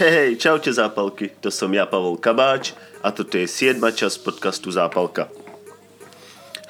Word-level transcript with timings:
Hej, 0.00 0.40
čaute 0.40 0.72
zápalky, 0.72 1.28
to 1.44 1.52
som 1.52 1.68
ja, 1.76 1.84
Pavol 1.84 2.16
Kabáč 2.16 2.72
a 3.04 3.12
toto 3.12 3.36
je 3.36 3.44
7. 3.44 3.76
časť 3.84 4.24
podcastu 4.24 4.72
Zápalka. 4.72 5.28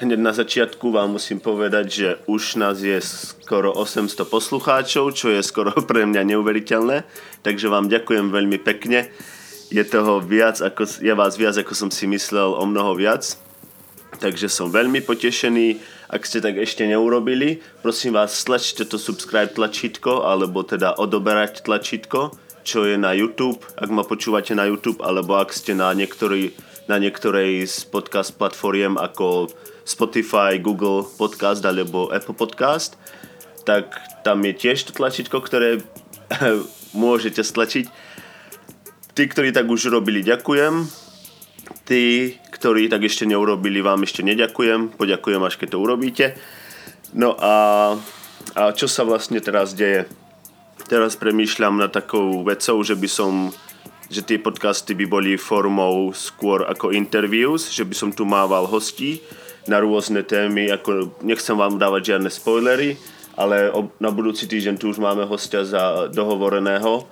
Hneď 0.03 0.19
na 0.19 0.35
začiatku 0.35 0.91
vám 0.91 1.15
musím 1.15 1.39
povedať, 1.39 1.85
že 1.87 2.09
už 2.27 2.59
nás 2.59 2.83
je 2.83 2.99
skoro 2.99 3.71
800 3.71 4.27
poslucháčov, 4.27 5.15
čo 5.15 5.31
je 5.31 5.39
skoro 5.47 5.71
pre 5.87 6.03
mňa 6.03 6.27
neuveriteľné, 6.27 7.07
takže 7.39 7.71
vám 7.71 7.87
ďakujem 7.87 8.35
veľmi 8.35 8.59
pekne. 8.59 9.07
Je 9.71 9.83
toho 9.87 10.19
viac, 10.19 10.59
ako, 10.59 10.83
je 10.99 11.13
vás 11.15 11.39
viac, 11.39 11.55
ako 11.55 11.71
som 11.71 11.87
si 11.87 12.11
myslel, 12.11 12.51
o 12.51 12.67
mnoho 12.67 12.99
viac. 12.99 13.39
Takže 14.19 14.51
som 14.51 14.75
veľmi 14.75 15.07
potešený. 15.07 15.79
Ak 16.11 16.27
ste 16.27 16.43
tak 16.43 16.59
ešte 16.59 16.83
neurobili, 16.83 17.63
prosím 17.79 18.19
vás, 18.19 18.35
stlačte 18.35 18.83
to 18.83 18.99
subscribe 18.99 19.55
tlačítko, 19.55 20.27
alebo 20.27 20.67
teda 20.67 20.99
odoberať 20.99 21.63
tlačítko, 21.63 22.50
čo 22.61 22.85
je 22.85 22.97
na 22.97 23.13
YouTube, 23.13 23.61
ak 23.77 23.89
ma 23.89 24.05
počúvate 24.05 24.53
na 24.53 24.69
YouTube, 24.69 25.01
alebo 25.01 25.37
ak 25.37 25.53
ste 25.53 25.73
na, 25.73 25.93
niektorý, 25.93 26.53
na 26.85 27.01
niektorej 27.01 27.65
z 27.65 27.85
podcast 27.89 28.37
platformiem 28.37 28.97
ako 28.97 29.49
Spotify, 29.85 30.61
Google 30.61 31.03
Podcast 31.03 31.65
alebo 31.65 32.13
Apple 32.13 32.37
Podcast, 32.37 32.97
tak 33.65 33.93
tam 34.25 34.41
je 34.45 34.53
tiež 34.53 34.89
to 34.89 34.91
tlačítko, 34.93 35.41
ktoré 35.41 35.81
môžete 36.93 37.41
stlačiť. 37.41 37.85
Tí, 39.11 39.23
ktorí 39.27 39.51
tak 39.51 39.67
už 39.67 39.91
robili, 39.91 40.23
ďakujem. 40.23 40.87
Tí, 41.83 42.35
ktorí 42.53 42.87
tak 42.87 43.03
ešte 43.03 43.27
neurobili, 43.27 43.83
vám 43.83 44.07
ešte 44.07 44.23
neďakujem. 44.23 44.95
Poďakujem, 44.95 45.41
až 45.43 45.59
keď 45.59 45.67
to 45.75 45.83
urobíte. 45.83 46.25
No 47.11 47.35
a, 47.35 47.53
a 48.55 48.61
čo 48.71 48.87
sa 48.87 49.03
vlastne 49.03 49.43
teraz 49.43 49.75
deje? 49.75 50.07
Teraz 50.91 51.15
premýšľam 51.15 51.79
na 51.79 51.87
takou 51.87 52.43
vecou, 52.43 52.83
že 52.83 52.99
by 52.99 53.07
som 53.07 53.55
že 54.11 54.27
tie 54.27 54.35
podcasty 54.35 54.91
by 54.91 55.07
boli 55.07 55.39
formou 55.39 56.11
skôr 56.11 56.67
ako 56.67 56.91
interviews, 56.91 57.71
že 57.71 57.87
by 57.87 57.95
som 57.95 58.11
tu 58.11 58.27
mával 58.27 58.67
hostí 58.67 59.23
na 59.71 59.79
rôzne 59.79 60.19
témy, 60.27 60.67
ako 60.67 61.15
nechcem 61.23 61.55
vám 61.55 61.79
dávať 61.79 62.11
žiadne 62.11 62.27
spoilery, 62.27 62.99
ale 63.39 63.71
na 64.03 64.11
budúci 64.11 64.51
týždeň 64.51 64.75
tu 64.75 64.91
už 64.91 64.99
máme 64.99 65.23
hostia 65.23 65.63
za 65.63 66.11
dohovoreného 66.11 67.07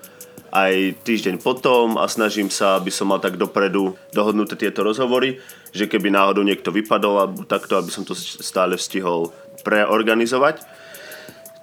aj 0.52 1.00
týždeň 1.08 1.40
potom 1.40 1.96
a 1.96 2.12
snažím 2.12 2.52
sa, 2.52 2.84
aby 2.84 2.92
som 2.92 3.08
mal 3.08 3.24
tak 3.24 3.40
dopredu 3.40 3.96
dohodnuté 4.12 4.60
tieto 4.60 4.84
rozhovory, 4.84 5.40
že 5.72 5.88
keby 5.88 6.12
náhodou 6.12 6.44
niekto 6.44 6.76
vypadol 6.76 7.16
alebo 7.16 7.48
takto, 7.48 7.80
aby 7.80 7.96
som 7.96 8.04
to 8.04 8.12
stále 8.18 8.76
stihol 8.76 9.32
preorganizovať. 9.64 10.68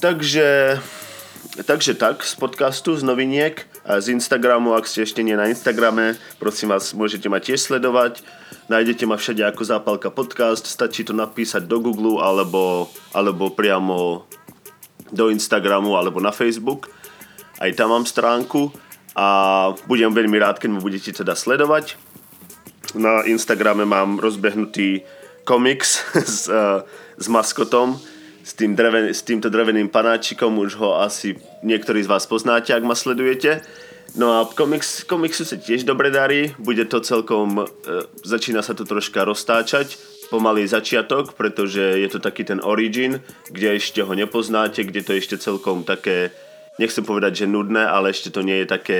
Takže, 0.01 0.81
takže 1.67 1.95
tak, 1.95 2.25
z 2.27 2.35
podcastu, 2.35 2.97
z 2.97 3.07
noviniek, 3.07 3.63
z 3.87 4.07
Instagramu, 4.11 4.75
ak 4.75 4.89
ste 4.89 5.07
ešte 5.07 5.23
nie 5.23 5.39
na 5.39 5.47
Instagrame, 5.47 6.19
prosím 6.43 6.75
vás, 6.75 6.91
môžete 6.91 7.31
ma 7.31 7.39
tiež 7.39 7.63
sledovať. 7.63 8.25
Nájdete 8.67 9.07
ma 9.07 9.15
všade 9.15 9.47
ako 9.47 9.63
Zápalka 9.63 10.11
podcast, 10.11 10.67
stačí 10.67 11.07
to 11.07 11.15
napísať 11.15 11.71
do 11.71 11.79
Google 11.79 12.19
alebo, 12.19 12.91
alebo 13.15 13.55
priamo 13.55 14.27
do 15.15 15.31
Instagramu 15.31 15.95
alebo 15.95 16.19
na 16.19 16.35
Facebook. 16.35 16.91
Aj 17.63 17.71
tam 17.79 17.95
mám 17.95 18.05
stránku 18.05 18.75
a 19.15 19.27
budem 19.87 20.11
veľmi 20.11 20.37
rád, 20.43 20.59
keď 20.59 20.71
ma 20.77 20.81
budete 20.83 21.15
teda 21.15 21.39
sledovať. 21.39 21.95
Na 22.99 23.23
Instagrame 23.25 23.87
mám 23.87 24.19
rozbehnutý 24.19 25.07
komiks 25.47 26.03
s, 26.17 26.51
uh, 26.51 26.83
s 27.17 27.27
maskotom, 27.31 27.97
s, 28.47 28.55
tým 28.55 28.79
dreven, 28.79 29.11
s 29.11 29.27
týmto 29.27 29.51
dreveným 29.51 29.91
panáčikom, 29.91 30.55
už 30.63 30.79
ho 30.79 31.03
asi 31.03 31.35
niektorí 31.67 32.07
z 32.07 32.11
vás 32.11 32.31
poznáte, 32.31 32.71
ak 32.71 32.87
ma 32.87 32.95
sledujete. 32.95 33.59
No 34.15 34.39
a 34.39 34.47
komiks, 34.47 35.03
komiksu 35.03 35.43
sa 35.43 35.59
tiež 35.59 35.83
dobre 35.83 36.15
darí, 36.15 36.55
bude 36.63 36.87
to 36.87 37.03
celkom, 37.03 37.67
e, 37.67 37.67
začína 38.23 38.63
sa 38.63 38.71
to 38.79 38.87
troška 38.87 39.27
roztáčať, 39.27 39.99
pomalý 40.31 40.63
začiatok, 40.63 41.35
pretože 41.35 41.83
je 41.83 42.07
to 42.07 42.23
taký 42.23 42.47
ten 42.47 42.63
origin, 42.63 43.19
kde 43.51 43.83
ešte 43.83 44.07
ho 44.07 44.15
nepoznáte, 44.15 44.87
kde 44.87 45.03
to 45.03 45.11
je 45.15 45.21
ešte 45.27 45.37
celkom 45.43 45.83
také, 45.83 46.31
nechcem 46.79 47.03
povedať, 47.03 47.45
že 47.45 47.47
nudné, 47.51 47.83
ale 47.83 48.15
ešte 48.15 48.31
to 48.31 48.47
nie 48.47 48.63
je 48.63 48.67
také, 48.71 48.99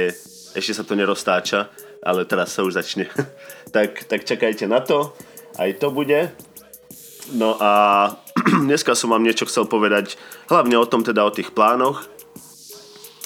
ešte 0.59 0.75
sa 0.75 0.83
to 0.83 0.99
neroztáča, 0.99 1.71
ale 2.03 2.27
teraz 2.27 2.51
sa 2.51 2.67
už 2.67 2.75
začne. 2.75 3.07
tak, 3.75 4.11
tak 4.11 4.27
čakajte 4.27 4.67
na 4.67 4.83
to, 4.83 5.15
aj 5.55 5.71
to 5.79 5.95
bude. 5.95 6.35
No 7.35 7.59
a 7.63 7.73
dneska 8.67 8.95
som 8.95 9.11
vám 9.11 9.27
niečo 9.27 9.47
chcel 9.47 9.67
povedať, 9.67 10.15
hlavne 10.47 10.79
o 10.79 10.87
tom 10.87 11.03
teda 11.03 11.27
o 11.27 11.35
tých 11.35 11.51
plánoch, 11.51 12.07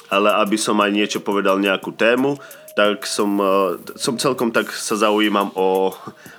ale 0.09 0.33
aby 0.41 0.57
som 0.57 0.81
aj 0.81 0.91
niečo 0.91 1.21
povedal 1.21 1.61
nejakú 1.61 1.93
tému, 1.93 2.41
tak 2.73 3.05
som, 3.05 3.37
uh, 3.37 3.77
som 3.99 4.17
celkom 4.17 4.55
tak 4.55 4.73
sa 4.73 4.97
zaujímam 4.97 5.53
o, 5.59 5.93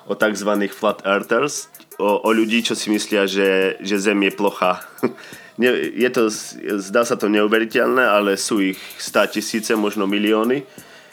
o 0.08 0.14
tzv. 0.16 0.52
flat 0.74 1.04
earthers, 1.06 1.70
o, 2.02 2.26
o 2.26 2.30
ľudí, 2.34 2.66
čo 2.66 2.74
si 2.74 2.90
myslia, 2.90 3.30
že, 3.30 3.78
že 3.84 4.02
Zem 4.02 4.18
je 4.26 4.32
plocha. 4.34 4.82
je 6.02 6.10
to, 6.10 6.32
zdá 6.82 7.06
sa 7.06 7.20
to 7.20 7.30
neuveriteľné, 7.30 8.02
ale 8.02 8.40
sú 8.40 8.64
ich 8.64 8.80
stá 8.98 9.28
tisíce, 9.30 9.76
možno 9.78 10.10
milióny. 10.10 10.66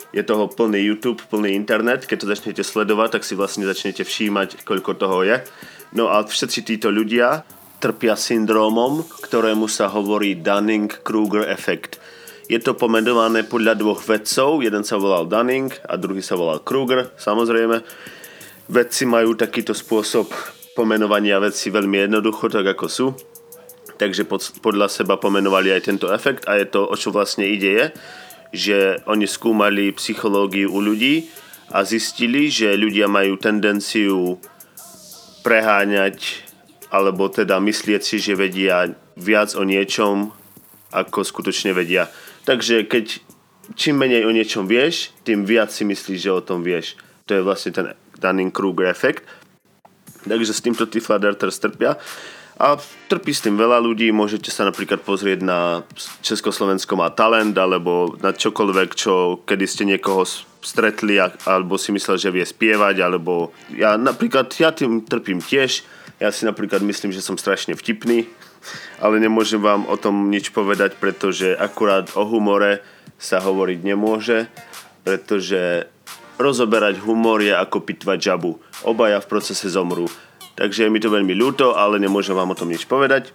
Je 0.09 0.25
toho 0.25 0.49
plný 0.49 0.89
YouTube, 0.89 1.21
plný 1.29 1.53
internet. 1.53 2.09
Keď 2.09 2.17
to 2.17 2.31
začnete 2.33 2.63
sledovať, 2.65 3.21
tak 3.21 3.23
si 3.27 3.37
vlastne 3.37 3.69
začnete 3.69 4.01
všímať, 4.01 4.65
koľko 4.65 4.97
toho 4.97 5.21
je. 5.21 5.37
No 5.93 6.09
a 6.09 6.25
všetci 6.25 6.65
títo 6.65 6.89
ľudia 6.89 7.45
trpia 7.79 8.19
syndrómom, 8.19 9.07
ktorému 9.23 9.71
sa 9.71 9.87
hovorí 9.89 10.35
Dunning-Kruger 10.37 11.47
efekt 11.47 11.97
je 12.49 12.57
to 12.57 12.73
pomenované 12.73 13.45
podľa 13.45 13.77
dvoch 13.77 14.01
vedcov, 14.01 14.65
jeden 14.65 14.81
sa 14.81 14.97
volal 14.97 15.29
Dunning 15.29 15.69
a 15.85 15.93
druhý 16.01 16.25
sa 16.25 16.33
volal 16.33 16.65
Kruger, 16.65 17.13
samozrejme. 17.13 17.85
Vedci 18.73 19.05
majú 19.05 19.37
takýto 19.37 19.77
spôsob 19.77 20.33
pomenovania 20.73 21.37
veci 21.37 21.69
veľmi 21.69 22.09
jednoducho, 22.09 22.49
tak 22.49 22.65
ako 22.73 22.85
sú. 22.89 23.07
Takže 24.01 24.25
pod, 24.25 24.41
podľa 24.65 24.89
seba 24.89 25.21
pomenovali 25.21 25.69
aj 25.77 25.93
tento 25.93 26.09
efekt 26.09 26.49
a 26.49 26.57
je 26.57 26.65
to, 26.65 26.89
o 26.89 26.95
čo 26.97 27.13
vlastne 27.13 27.45
ide 27.45 27.69
je, 27.69 27.85
že 28.49 28.77
oni 29.05 29.29
skúmali 29.29 29.93
psychológiu 29.93 30.73
u 30.73 30.81
ľudí 30.81 31.29
a 31.69 31.85
zistili, 31.85 32.49
že 32.49 32.73
ľudia 32.73 33.05
majú 33.05 33.37
tendenciu 33.37 34.41
preháňať 35.45 36.48
alebo 36.89 37.29
teda 37.29 37.61
myslieť 37.61 38.01
si, 38.01 38.17
že 38.17 38.33
vedia 38.37 38.89
viac 39.17 39.53
o 39.53 39.63
niečom, 39.63 40.33
ako 40.89 41.21
skutočne 41.21 41.73
vedia. 41.73 42.09
Takže 42.49 42.89
keď 42.89 43.21
čím 43.77 44.01
menej 44.01 44.25
o 44.25 44.33
niečom 44.33 44.65
vieš, 44.65 45.13
tým 45.21 45.45
viac 45.45 45.69
si 45.69 45.85
myslíš, 45.85 46.19
že 46.19 46.31
o 46.33 46.41
tom 46.41 46.65
vieš. 46.65 46.97
To 47.29 47.37
je 47.37 47.45
vlastne 47.45 47.71
ten 47.73 47.85
Dunning-Kruger 48.17 48.89
efekt. 48.89 49.25
Takže 50.25 50.51
s 50.51 50.65
týmto 50.65 50.89
tí 50.89 50.97
flat 50.97 51.21
earthers 51.21 51.61
trpia. 51.61 51.95
A 52.59 52.75
trpí 53.07 53.31
s 53.31 53.39
tým 53.39 53.55
veľa 53.55 53.79
ľudí, 53.79 54.11
môžete 54.11 54.51
sa 54.51 54.67
napríklad 54.67 54.99
pozrieť 54.99 55.39
na 55.47 55.87
Československo 56.19 56.91
má 56.99 57.07
talent, 57.07 57.55
alebo 57.55 58.19
na 58.19 58.35
čokoľvek, 58.35 58.89
čo 58.99 59.39
kedy 59.47 59.63
ste 59.63 59.87
niekoho 59.87 60.27
stretli, 60.59 61.23
alebo 61.47 61.79
si 61.79 61.95
myslel, 61.95 62.19
že 62.19 62.35
vie 62.35 62.43
spievať, 62.43 62.99
alebo 62.99 63.55
ja 63.71 63.95
napríklad, 63.95 64.51
ja 64.59 64.75
tým 64.75 65.07
trpím 65.07 65.39
tiež, 65.39 65.87
ja 66.19 66.29
si 66.35 66.43
napríklad 66.43 66.83
myslím, 66.83 67.15
že 67.15 67.23
som 67.23 67.39
strašne 67.39 67.73
vtipný, 67.79 68.27
ale 68.99 69.23
nemôžem 69.23 69.59
vám 69.59 69.87
o 69.87 69.95
tom 69.95 70.27
nič 70.27 70.51
povedať, 70.51 70.99
pretože 70.99 71.55
akurát 71.55 72.11
o 72.19 72.27
humore 72.27 72.83
sa 73.15 73.39
hovoriť 73.39 73.79
nemôže, 73.83 74.51
pretože 75.07 75.87
rozoberať 76.39 76.99
humor 77.03 77.39
je 77.39 77.55
ako 77.55 77.83
pitvať 77.83 78.19
žabu. 78.19 78.59
Obaja 78.83 79.19
v 79.23 79.29
procese 79.31 79.67
zomrú. 79.71 80.07
Takže 80.59 80.87
je 80.87 80.91
mi 80.91 80.99
to 80.99 81.07
veľmi 81.07 81.31
ľúto, 81.35 81.75
ale 81.75 82.03
nemôžem 82.03 82.35
vám 82.35 82.51
o 82.51 82.59
tom 82.59 82.67
nič 82.67 82.83
povedať. 82.83 83.31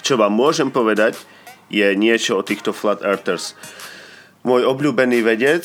Čo 0.00 0.16
vám 0.16 0.32
môžem 0.32 0.72
povedať, 0.72 1.20
je 1.72 1.84
niečo 1.96 2.40
o 2.40 2.42
týchto 2.44 2.72
flat 2.72 3.04
earthers. 3.04 3.52
Môj 4.44 4.64
obľúbený 4.64 5.24
vedec, 5.24 5.64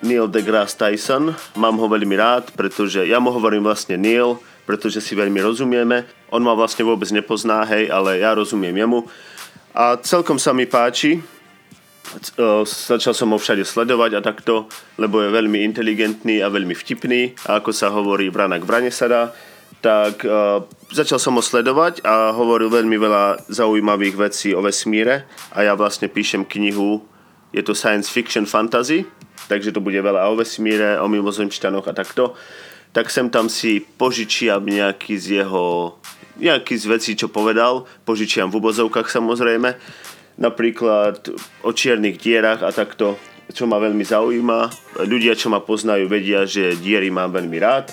Neil 0.00 0.30
deGrasse 0.32 0.78
Tyson, 0.78 1.36
mám 1.58 1.76
ho 1.76 1.86
veľmi 1.90 2.16
rád, 2.16 2.54
pretože 2.56 3.04
ja 3.04 3.20
mu 3.20 3.28
hovorím 3.34 3.66
vlastne 3.66 4.00
Neil, 4.00 4.40
pretože 4.70 5.02
si 5.02 5.18
veľmi 5.18 5.42
rozumieme. 5.42 6.06
On 6.30 6.38
ma 6.38 6.54
vlastne 6.54 6.86
vôbec 6.86 7.10
nepozná, 7.10 7.66
hej, 7.66 7.90
ale 7.90 8.22
ja 8.22 8.38
rozumiem 8.38 8.78
jemu. 8.78 9.02
A 9.74 9.98
celkom 9.98 10.38
sa 10.38 10.54
mi 10.54 10.70
páči. 10.70 11.18
Začal 12.86 13.10
som 13.10 13.34
ho 13.34 13.38
všade 13.42 13.66
sledovať 13.66 14.14
a 14.14 14.20
takto, 14.22 14.70
lebo 14.94 15.26
je 15.26 15.34
veľmi 15.34 15.66
inteligentný 15.66 16.38
a 16.38 16.46
veľmi 16.46 16.78
vtipný. 16.78 17.34
A 17.50 17.58
ako 17.58 17.74
sa 17.74 17.90
hovorí, 17.90 18.30
vrana 18.30 18.62
k 18.62 18.66
vrane 18.70 18.94
sa 18.94 19.10
dá. 19.10 19.22
Tak 19.82 20.22
uh, 20.22 20.62
začal 20.94 21.18
som 21.18 21.34
ho 21.34 21.42
sledovať 21.42 22.06
a 22.06 22.30
hovoril 22.30 22.70
veľmi 22.70 22.94
veľa 22.94 23.50
zaujímavých 23.50 24.14
vecí 24.14 24.54
o 24.54 24.62
vesmíre. 24.62 25.26
A 25.50 25.66
ja 25.66 25.74
vlastne 25.74 26.06
píšem 26.06 26.46
knihu, 26.46 27.02
je 27.50 27.62
to 27.66 27.74
science 27.74 28.06
fiction 28.06 28.46
fantasy, 28.46 29.02
takže 29.50 29.74
to 29.74 29.82
bude 29.82 29.98
veľa 29.98 30.30
o 30.30 30.38
vesmíre, 30.38 30.94
o 31.02 31.10
mimozemšťanoch 31.10 31.90
a 31.90 31.94
takto 31.94 32.38
tak 32.90 33.10
sem 33.10 33.30
tam 33.30 33.46
si 33.46 33.82
požičiam 33.82 34.62
nejaký 34.62 35.14
z 35.18 35.44
jeho 35.44 35.96
nejaký 36.40 36.72
z 36.72 36.84
vecí, 36.88 37.12
čo 37.20 37.28
povedal, 37.28 37.84
požičiam 38.08 38.48
v 38.48 38.64
ubozovkách 38.64 39.12
samozrejme, 39.12 39.76
napríklad 40.40 41.28
o 41.60 41.70
čiernych 41.76 42.16
dierach 42.16 42.64
a 42.64 42.72
takto 42.72 43.20
čo 43.50 43.66
ma 43.66 43.82
veľmi 43.82 44.06
zaujíma. 44.06 44.58
Ľudia, 45.04 45.34
čo 45.34 45.50
ma 45.50 45.58
poznajú, 45.60 46.06
vedia, 46.06 46.46
že 46.46 46.78
diery 46.78 47.10
mám 47.10 47.34
veľmi 47.34 47.58
rád. 47.58 47.90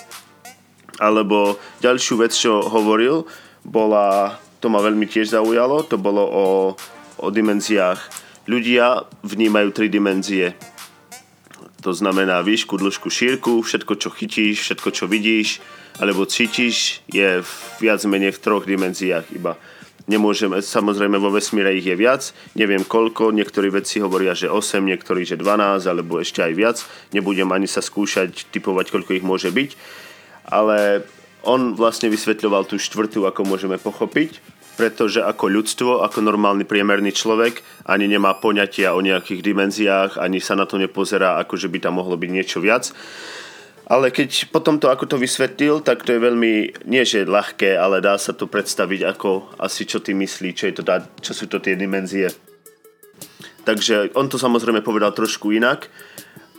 Alebo 0.98 1.58
ďalšiu 1.82 2.22
vec, 2.22 2.34
čo 2.34 2.62
hovoril, 2.62 3.26
bola, 3.66 4.38
to 4.62 4.70
ma 4.70 4.82
veľmi 4.82 5.06
tiež 5.06 5.34
zaujalo, 5.34 5.86
to 5.86 5.98
bolo 5.98 6.24
o, 6.24 6.46
o 7.22 7.28
dimenziách. 7.30 8.00
Ľudia 8.48 9.06
vnímajú 9.26 9.70
tri 9.74 9.90
dimenzie. 9.92 10.56
To 11.88 11.96
znamená 11.96 12.44
výšku, 12.44 12.76
dĺžku, 12.76 13.08
šírku, 13.08 13.64
všetko, 13.64 13.96
čo 13.96 14.12
chytíš, 14.12 14.60
všetko, 14.60 14.90
čo 14.92 15.06
vidíš, 15.08 15.64
alebo 16.04 16.28
cítiš, 16.28 17.00
je 17.08 17.40
viac 17.80 18.04
menej 18.04 18.36
v 18.36 18.44
troch 18.44 18.68
dimenziách 18.68 19.32
iba. 19.32 19.56
Nemôžeme, 20.12 20.60
samozrejme 20.60 21.16
vo 21.16 21.32
vesmíre 21.32 21.72
ich 21.80 21.88
je 21.88 21.96
viac, 21.96 22.36
neviem 22.60 22.84
koľko, 22.84 23.32
niektorí 23.32 23.72
vedci 23.72 24.04
hovoria, 24.04 24.36
že 24.36 24.52
8, 24.52 24.84
niektorí, 24.84 25.24
že 25.24 25.40
12, 25.40 25.88
alebo 25.88 26.20
ešte 26.20 26.44
aj 26.44 26.54
viac, 26.60 26.78
nebudem 27.16 27.48
ani 27.56 27.72
sa 27.72 27.80
skúšať 27.80 28.52
typovať, 28.52 28.92
koľko 28.92 29.16
ich 29.16 29.24
môže 29.24 29.48
byť, 29.48 29.72
ale 30.44 31.08
on 31.48 31.72
vlastne 31.72 32.12
vysvetľoval 32.12 32.68
tú 32.68 32.76
štvrtú, 32.76 33.24
ako 33.24 33.48
môžeme 33.48 33.80
pochopiť, 33.80 34.44
pretože 34.78 35.26
ako 35.26 35.46
ľudstvo, 35.50 35.92
ako 36.06 36.22
normálny 36.22 36.64
priemerný 36.64 37.10
človek 37.12 37.66
ani 37.90 38.06
nemá 38.06 38.38
poňatia 38.38 38.94
o 38.94 39.02
nejakých 39.02 39.42
dimenziách, 39.42 40.22
ani 40.22 40.38
sa 40.38 40.54
na 40.54 40.70
to 40.70 40.78
nepozerá, 40.78 41.42
ako 41.42 41.58
že 41.58 41.68
by 41.68 41.82
tam 41.82 41.98
mohlo 41.98 42.14
byť 42.14 42.30
niečo 42.30 42.62
viac. 42.62 42.94
Ale 43.88 44.12
keď 44.12 44.52
potom 44.52 44.78
to, 44.78 44.92
ako 44.92 45.08
to 45.08 45.18
vysvetlil, 45.18 45.80
tak 45.80 46.04
to 46.04 46.14
je 46.14 46.20
veľmi, 46.20 46.86
nie 46.86 47.04
že 47.08 47.24
ľahké, 47.24 47.80
ale 47.80 48.04
dá 48.04 48.20
sa 48.20 48.36
to 48.36 48.46
predstaviť 48.46 49.02
ako 49.18 49.58
asi 49.58 49.88
čo 49.88 50.04
ty 50.04 50.12
myslí, 50.12 50.50
čo, 50.54 50.68
je 50.70 50.76
to, 50.78 50.84
čo 51.24 51.32
sú 51.34 51.48
to 51.50 51.58
tie 51.64 51.80
dimenzie. 51.80 52.28
Takže 53.64 54.16
on 54.16 54.32
to 54.32 54.40
samozrejme 54.40 54.84
povedal 54.84 55.12
trošku 55.12 55.52
inak. 55.56 55.92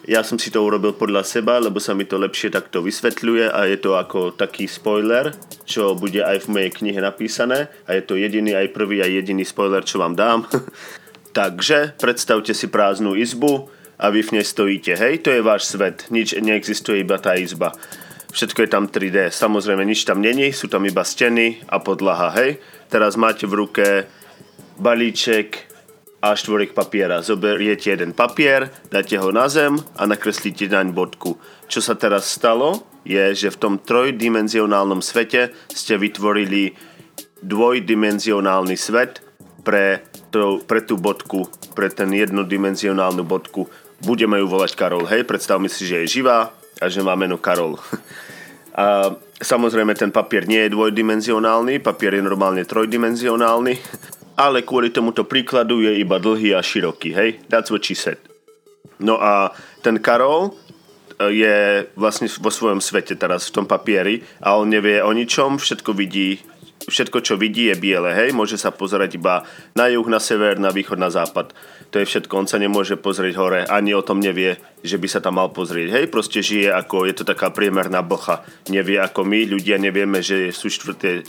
Ja 0.09 0.25
som 0.25 0.41
si 0.41 0.49
to 0.49 0.65
urobil 0.65 0.97
podľa 0.97 1.21
seba, 1.21 1.61
lebo 1.61 1.77
sa 1.77 1.93
mi 1.93 2.09
to 2.09 2.17
lepšie 2.17 2.49
takto 2.49 2.81
vysvetľuje 2.81 3.53
a 3.53 3.69
je 3.69 3.77
to 3.77 3.93
ako 3.93 4.33
taký 4.33 4.65
spoiler, 4.65 5.37
čo 5.69 5.93
bude 5.93 6.25
aj 6.25 6.49
v 6.49 6.51
mojej 6.57 6.71
knihe 6.73 6.97
napísané 7.05 7.69
a 7.85 7.93
je 7.93 8.03
to 8.09 8.17
jediný 8.17 8.57
aj 8.57 8.73
prvý 8.73 9.05
aj 9.05 9.21
jediný 9.21 9.45
spoiler, 9.45 9.85
čo 9.85 10.01
vám 10.01 10.17
dám. 10.17 10.49
Takže 11.39 12.01
predstavte 12.01 12.57
si 12.57 12.73
prázdnu 12.73 13.21
izbu, 13.21 13.69
a 13.99 14.15
vy 14.15 14.23
v 14.23 14.39
nej 14.39 14.47
stojíte. 14.47 14.95
Hej, 14.95 15.27
to 15.27 15.35
je 15.35 15.43
váš 15.43 15.75
svet, 15.75 16.07
nič 16.09 16.39
neexistuje, 16.39 17.03
iba 17.03 17.19
tá 17.19 17.35
izba. 17.35 17.75
Všetko 18.31 18.65
je 18.65 18.71
tam 18.71 18.87
3D, 18.87 19.35
samozrejme 19.35 19.83
nič 19.83 20.07
tam 20.07 20.23
není, 20.23 20.55
sú 20.55 20.71
tam 20.71 20.87
iba 20.87 21.03
steny 21.03 21.67
a 21.67 21.83
podlaha, 21.83 22.31
hej. 22.39 22.63
Teraz 22.89 23.19
máte 23.19 23.45
v 23.45 23.67
ruke 23.67 23.87
balíček 24.79 25.68
a 26.19 26.35
štvorek 26.35 26.75
papiera. 26.75 27.23
Zoberiete 27.23 27.95
jeden 27.95 28.11
papier, 28.11 28.75
dáte 28.91 29.15
ho 29.19 29.31
na 29.31 29.47
zem 29.47 29.79
a 29.95 30.03
nakreslíte 30.07 30.67
naň 30.67 30.91
bodku. 30.91 31.39
Čo 31.71 31.79
sa 31.79 31.95
teraz 31.95 32.27
stalo, 32.27 32.83
je, 33.07 33.33
že 33.35 33.55
v 33.55 33.61
tom 33.61 33.75
trojdimenzionálnom 33.79 34.99
svete 34.99 35.55
ste 35.71 35.95
vytvorili 35.95 36.75
dvojdimenzionálny 37.39 38.75
svet 38.75 39.23
pre, 39.63 40.03
to, 40.35 40.59
pre 40.67 40.83
tú 40.83 40.99
bodku, 40.99 41.47
pre 41.79 41.87
ten 41.93 42.11
jednodimenzionálnu 42.11 43.23
bodku 43.23 43.71
budeme 44.03 44.39
ju 44.43 44.47
volať 44.47 44.75
Karol, 44.79 45.07
hej, 45.11 45.27
predstavme 45.27 45.67
si, 45.67 45.87
že 45.87 46.07
je 46.07 46.19
živá 46.19 46.55
a 46.79 46.85
že 46.87 47.03
má 47.03 47.15
meno 47.15 47.39
Karol. 47.39 47.79
a 48.79 49.15
samozrejme 49.39 49.95
ten 49.95 50.11
papier 50.11 50.47
nie 50.47 50.67
je 50.67 50.75
dvojdimenzionálny, 50.75 51.79
papier 51.83 52.19
je 52.19 52.23
normálne 52.23 52.63
trojdimenzionálny, 52.67 53.75
ale 54.39 54.63
kvôli 54.63 54.95
tomuto 54.95 55.27
príkladu 55.27 55.83
je 55.83 55.99
iba 55.99 56.23
dlhý 56.23 56.55
a 56.55 56.63
široký, 56.63 57.11
hej, 57.11 57.31
that's 57.51 57.75
what 57.75 57.83
she 57.83 57.99
said. 57.99 58.23
No 59.03 59.19
a 59.19 59.51
ten 59.83 59.99
Karol 59.99 60.55
e, 61.19 61.35
je 61.35 61.57
vlastne 61.99 62.31
vo 62.39 62.55
svojom 62.55 62.79
svete 62.79 63.19
teraz 63.19 63.51
v 63.51 63.55
tom 63.59 63.67
papieri 63.67 64.23
a 64.39 64.55
on 64.55 64.71
nevie 64.71 65.03
o 65.03 65.11
ničom, 65.11 65.59
všetko 65.59 65.91
vidí 65.99 66.39
všetko, 66.89 67.21
čo 67.21 67.35
vidí, 67.37 67.69
je 67.69 67.77
biele, 67.77 68.11
hej? 68.17 68.33
Môže 68.33 68.57
sa 68.57 68.73
pozerať 68.73 69.21
iba 69.21 69.45
na 69.77 69.91
juh, 69.93 70.07
na 70.09 70.19
sever, 70.19 70.57
na 70.57 70.73
východ, 70.73 70.97
na 70.97 71.13
západ. 71.13 71.53
To 71.93 72.01
je 72.01 72.09
všetko, 72.09 72.33
on 72.33 72.49
sa 72.49 72.57
nemôže 72.57 72.97
pozrieť 72.97 73.35
hore, 73.37 73.61
ani 73.69 73.93
o 73.93 74.05
tom 74.05 74.21
nevie, 74.21 74.57
že 74.81 74.97
by 74.97 75.09
sa 75.09 75.21
tam 75.21 75.37
mal 75.37 75.53
pozrieť, 75.53 75.89
hej? 75.93 76.05
Proste 76.09 76.41
žije 76.41 76.73
ako, 76.73 77.05
je 77.05 77.15
to 77.17 77.25
taká 77.29 77.53
priemerná 77.53 78.01
blcha. 78.01 78.45
Nevie 78.73 78.97
ako 79.01 79.25
my, 79.25 79.45
ľudia 79.49 79.77
nevieme, 79.77 80.25
že 80.25 80.49
sú 80.49 80.73
štvrté 80.73 81.29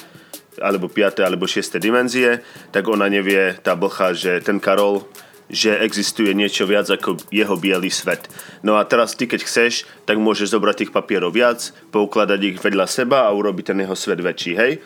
alebo 0.62 0.92
5. 0.92 1.24
alebo 1.24 1.48
6. 1.48 1.80
dimenzie, 1.80 2.44
tak 2.70 2.88
ona 2.88 3.08
nevie, 3.08 3.58
tá 3.64 3.74
blcha, 3.74 4.14
že 4.14 4.44
ten 4.44 4.62
Karol, 4.62 5.08
že 5.50 5.82
existuje 5.82 6.30
niečo 6.38 6.70
viac 6.70 6.86
ako 6.86 7.18
jeho 7.34 7.58
biely 7.58 7.90
svet. 7.90 8.30
No 8.62 8.78
a 8.78 8.86
teraz 8.86 9.18
ty, 9.18 9.26
keď 9.26 9.42
chceš, 9.44 9.90
tak 10.06 10.22
môžeš 10.22 10.54
zobrať 10.54 10.86
tých 10.86 10.94
papierov 10.94 11.34
viac, 11.34 11.74
poukladať 11.90 12.40
ich 12.46 12.58
vedľa 12.62 12.86
seba 12.86 13.26
a 13.26 13.34
urobiť 13.34 13.74
ten 13.74 13.82
jeho 13.82 13.98
svet 13.98 14.22
väčší, 14.22 14.54
hej? 14.54 14.78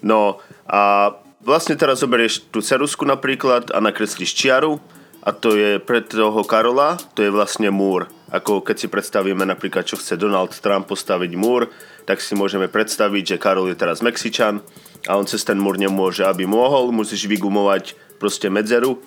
No 0.00 0.40
a 0.64 1.12
vlastne 1.44 1.76
teraz 1.76 2.00
zoberieš 2.00 2.48
tú 2.48 2.64
cerusku 2.64 3.04
napríklad 3.04 3.68
a 3.70 3.78
nakreslíš 3.84 4.32
čiaru 4.32 4.80
a 5.22 5.30
to 5.30 5.54
je 5.54 5.78
pre 5.78 6.00
toho 6.02 6.42
Karola, 6.42 6.98
to 7.14 7.22
je 7.22 7.30
vlastne 7.30 7.68
múr. 7.68 8.08
Ako 8.32 8.64
keď 8.64 8.76
si 8.80 8.88
predstavíme 8.88 9.44
napríklad, 9.44 9.84
čo 9.84 10.00
chce 10.00 10.16
Donald 10.16 10.56
Trump 10.56 10.88
postaviť 10.88 11.32
múr, 11.36 11.68
tak 12.08 12.24
si 12.24 12.32
môžeme 12.32 12.66
predstaviť, 12.66 13.36
že 13.36 13.42
Karol 13.42 13.70
je 13.70 13.76
teraz 13.76 14.00
Mexičan 14.00 14.64
a 15.08 15.18
on 15.18 15.26
cez 15.26 15.42
ten 15.42 15.58
múr 15.58 15.78
nemôže, 15.78 16.22
aby 16.22 16.46
mohol, 16.46 16.94
musíš 16.94 17.26
vygumovať 17.26 17.98
proste 18.22 18.46
medzeru, 18.46 19.02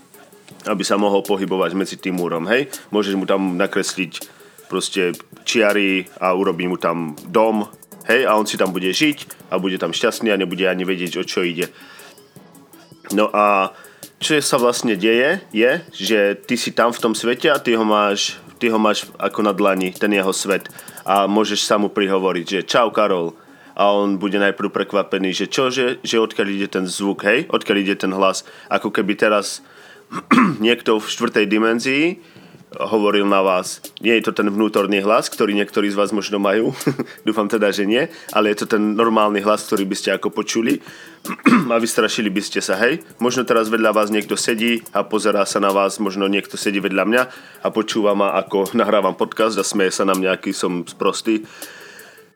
aby 0.68 0.83
sa 0.83 1.00
mohol 1.00 1.24
pohybovať 1.24 1.71
medzi 1.74 1.95
tým 1.95 2.19
múrom, 2.19 2.45
hej? 2.51 2.68
Môžeš 2.92 3.15
mu 3.15 3.25
tam 3.25 3.56
nakresliť 3.56 4.27
proste 4.68 5.13
čiary 5.45 6.09
a 6.18 6.33
urobiť 6.33 6.68
mu 6.68 6.77
tam 6.77 7.13
dom, 7.30 7.69
Hej, 8.06 8.30
a 8.30 8.38
on 8.38 8.45
si 8.45 8.53
tam 8.53 8.69
bude 8.69 8.94
žiť 8.94 9.50
a 9.50 9.57
bude 9.57 9.81
tam 9.81 9.89
šťastný 9.89 10.30
a 10.30 10.38
nebude 10.38 10.62
ani 10.69 10.86
vedieť, 10.86 11.18
o 11.18 11.24
čo 11.25 11.42
ide. 11.42 11.74
No 13.18 13.33
a 13.33 13.74
čo 14.21 14.38
sa 14.45 14.62
vlastne 14.62 14.94
deje, 14.94 15.41
je, 15.50 15.71
že 15.89 16.19
ty 16.45 16.53
si 16.53 16.69
tam 16.69 16.94
v 16.94 17.01
tom 17.01 17.13
svete 17.18 17.50
a 17.50 17.57
ty 17.57 17.74
ho 17.74 17.81
máš, 17.81 18.38
ty 18.62 18.69
ho 18.69 18.77
máš 18.77 19.09
ako 19.18 19.41
na 19.41 19.57
dlani, 19.57 19.89
ten 19.89 20.13
jeho 20.13 20.30
svet. 20.30 20.69
A 21.01 21.25
môžeš 21.25 21.65
sa 21.65 21.81
mu 21.81 21.89
prihovoriť, 21.89 22.45
že 22.45 22.69
čau 22.69 22.94
Karol. 22.94 23.33
A 23.75 23.92
on 23.92 24.16
bude 24.16 24.39
najprv 24.39 24.72
prekvapený, 24.72 25.36
že 25.36 25.51
čo, 25.51 25.68
že, 25.68 26.00
že 26.00 26.18
odkiaľ 26.18 26.48
ide 26.48 26.68
ten 26.72 26.88
zvuk, 26.88 27.27
hej, 27.27 27.51
odkiaľ 27.51 27.77
ide 27.83 27.95
ten 28.00 28.12
hlas. 28.16 28.48
Ako 28.72 28.89
keby 28.89 29.19
teraz 29.19 29.60
niekto 30.63 30.98
v 30.98 31.06
štvrtej 31.06 31.45
dimenzii 31.51 32.06
hovoril 32.80 33.24
na 33.24 33.39
vás. 33.39 33.80
Nie 34.04 34.19
je 34.19 34.27
to 34.27 34.33
ten 34.36 34.51
vnútorný 34.51 35.00
hlas, 35.00 35.32
ktorý 35.32 35.55
niektorí 35.55 35.88
z 35.88 35.96
vás 35.96 36.12
možno 36.12 36.41
majú, 36.41 36.75
dúfam 37.27 37.48
teda, 37.48 37.72
že 37.72 37.88
nie, 37.88 38.03
ale 38.36 38.51
je 38.51 38.65
to 38.65 38.75
ten 38.75 38.98
normálny 39.00 39.39
hlas, 39.39 39.63
ktorý 39.67 39.88
by 39.88 39.96
ste 39.96 40.10
ako 40.12 40.34
počuli 40.34 40.84
a 41.74 41.75
vystrašili 41.79 42.27
by 42.27 42.41
ste 42.44 42.60
sa, 42.60 42.75
hej. 42.84 43.01
Možno 43.24 43.48
teraz 43.48 43.72
vedľa 43.72 43.96
vás 43.96 44.12
niekto 44.12 44.36
sedí 44.36 44.84
a 44.91 45.08
pozerá 45.08 45.48
sa 45.48 45.63
na 45.63 45.72
vás, 45.72 45.98
možno 46.03 46.27
niekto 46.27 46.60
sedí 46.60 46.84
vedľa 46.84 47.03
mňa 47.08 47.24
a 47.63 47.67
počúva 47.72 48.13
ma, 48.13 48.36
ako 48.36 48.70
nahrávam 48.79 49.15
podcast 49.15 49.55
a 49.55 49.63
smeje 49.63 49.96
sa 49.96 50.03
na 50.03 50.13
mňa, 50.13 50.29
aký 50.36 50.51
som 50.51 50.84
sprostý. 50.84 51.48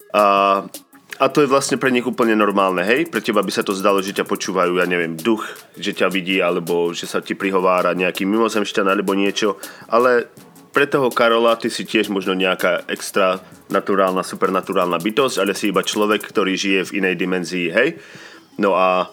A 0.10 0.65
a 1.19 1.27
to 1.27 1.43
je 1.43 1.51
vlastne 1.51 1.75
pre 1.75 1.91
nich 1.91 2.07
úplne 2.07 2.31
normálne, 2.31 2.79
hej? 2.79 3.11
Pre 3.11 3.19
teba 3.19 3.43
by 3.43 3.51
sa 3.51 3.59
to 3.59 3.75
zdalo, 3.75 3.99
že 3.99 4.15
ťa 4.15 4.23
počúvajú, 4.23 4.79
ja 4.79 4.88
neviem, 4.88 5.19
duch, 5.19 5.43
že 5.75 5.91
ťa 5.91 6.07
vidí, 6.07 6.39
alebo 6.39 6.95
že 6.95 7.11
sa 7.11 7.19
ti 7.19 7.35
prihovára 7.35 7.91
nejaký 7.91 8.23
mimozemšťan 8.23 8.88
alebo 8.88 9.11
niečo, 9.11 9.59
ale 9.91 10.31
pre 10.71 10.88
toho 10.88 11.11
Karola 11.11 11.59
ty 11.59 11.67
si 11.67 11.83
tiež 11.83 12.07
možno 12.07 12.31
nejaká 12.39 12.88
extra 12.88 13.43
naturálna, 13.67 14.23
supernaturálna 14.23 14.95
bytosť, 14.95 15.35
ale 15.43 15.51
si 15.51 15.75
iba 15.75 15.83
človek, 15.83 16.23
ktorý 16.23 16.55
žije 16.55 16.88
v 16.88 16.95
inej 17.03 17.15
dimenzii, 17.19 17.67
hej? 17.67 17.99
No 18.55 18.79
a 18.79 19.11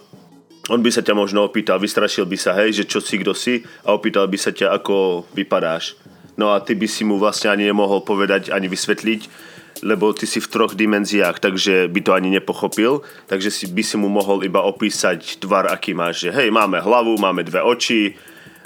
on 0.71 0.83
by 0.83 0.91
sa 0.95 1.03
ťa 1.03 1.15
možno 1.15 1.43
opýtal, 1.43 1.83
vystrašil 1.83 2.27
by 2.27 2.39
sa, 2.39 2.55
hej, 2.59 2.83
že 2.83 2.85
čo 2.87 3.03
si, 3.03 3.19
kto 3.19 3.35
si 3.35 3.67
a 3.83 3.95
opýtal 3.95 4.31
by 4.31 4.39
sa 4.39 4.55
ťa, 4.55 4.75
ako 4.79 5.27
vypadáš. 5.35 5.99
No 6.39 6.55
a 6.55 6.63
ty 6.63 6.79
by 6.79 6.87
si 6.87 7.03
mu 7.03 7.19
vlastne 7.19 7.51
ani 7.51 7.67
nemohol 7.67 8.03
povedať, 8.03 8.53
ani 8.53 8.69
vysvetliť, 8.69 9.55
lebo 9.85 10.13
ty 10.17 10.25
si 10.25 10.41
v 10.41 10.49
troch 10.49 10.73
dimenziách, 10.73 11.37
takže 11.41 11.89
by 11.89 12.01
to 12.01 12.13
ani 12.17 12.33
nepochopil, 12.33 13.05
takže 13.29 13.51
si, 13.53 13.65
by 13.69 13.83
si 13.85 13.97
mu 14.01 14.09
mohol 14.09 14.45
iba 14.47 14.65
opísať 14.65 15.41
tvar, 15.43 15.69
aký 15.69 15.93
máš, 15.93 16.29
že 16.29 16.31
hej, 16.33 16.49
máme 16.49 16.81
hlavu, 16.81 17.21
máme 17.21 17.45
dve 17.45 17.61
oči, 17.61 18.17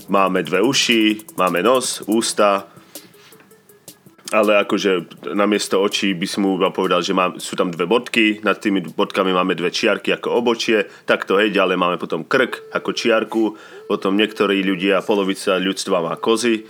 máme 0.06 0.42
dve 0.46 0.62
uši, 0.62 1.34
máme 1.34 1.62
nos, 1.62 2.02
ústa, 2.06 2.70
ale 4.30 4.62
akože 4.62 5.26
namiesto 5.34 5.82
očí 5.82 6.14
by 6.14 6.26
si 6.26 6.38
mu 6.38 6.54
iba 6.54 6.70
povedal, 6.70 7.02
že 7.02 7.10
má, 7.10 7.34
sú 7.42 7.58
tam 7.58 7.74
dve 7.74 7.86
bodky, 7.90 8.38
nad 8.46 8.62
tými 8.62 8.94
bodkami 8.94 9.34
máme 9.34 9.58
dve 9.58 9.74
čiarky 9.74 10.14
ako 10.14 10.38
obočie, 10.38 10.86
takto 11.02 11.34
hej, 11.34 11.50
ďalej 11.50 11.74
máme 11.74 11.96
potom 11.98 12.22
krk 12.22 12.70
ako 12.70 12.90
čiarku, 12.94 13.42
potom 13.90 14.14
niektorí 14.14 14.62
ľudia, 14.62 15.02
polovica 15.02 15.58
ľudstva 15.58 15.98
má 16.06 16.14
kozy, 16.14 16.62